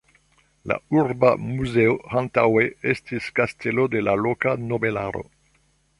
La 0.71 0.77
urba 1.01 1.29
muzeo 1.49 1.93
antaŭe 2.21 2.65
estis 2.95 3.27
kastelo 3.41 3.87
de 3.97 4.03
la 4.09 4.19
loka 4.23 4.55
nobelaro. 4.71 5.23